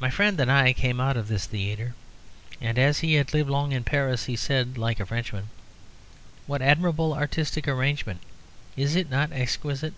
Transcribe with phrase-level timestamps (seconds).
[0.00, 1.92] My friend and I came out of this theatre,
[2.62, 5.50] and as he had lived long in Paris, he said, like a Frenchman:
[6.46, 8.22] "What admirable artistic arrangement!
[8.74, 9.92] Is it not exquisite?"